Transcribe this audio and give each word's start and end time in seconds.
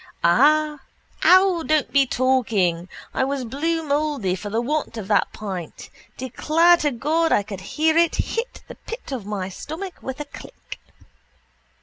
Ah! 0.23 0.79
Ow! 1.25 1.61
Don't 1.63 1.91
be 1.91 2.07
talking! 2.07 2.89
I 3.13 3.23
was 3.23 3.45
blue 3.45 3.83
mouldy 3.87 4.33
for 4.33 4.49
the 4.49 4.59
want 4.59 4.97
of 4.97 5.07
that 5.09 5.31
pint. 5.31 5.91
Declare 6.17 6.77
to 6.77 6.89
God 6.89 7.31
I 7.31 7.43
could 7.43 7.61
hear 7.61 7.95
it 7.95 8.15
hit 8.15 8.63
the 8.67 8.73
pit 8.73 9.11
of 9.11 9.27
my 9.27 9.47
stomach 9.47 10.01
with 10.01 10.19
a 10.19 10.25
click. 10.25 10.79